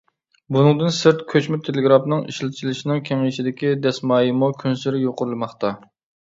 بۇنىڭدىن 0.55 0.93
سىرت، 0.99 1.19
كۆچمە 1.33 1.59
تېلېگرافنىڭ 1.67 2.23
ئىشلىتىلىشىنىڭ 2.31 3.03
كېڭىيىشىدىكى 3.11 3.71
دەسمايىمۇ 3.85 4.51
كۈنسېرى 4.65 5.05
يۇقىرىلىماقتا. 5.05 5.75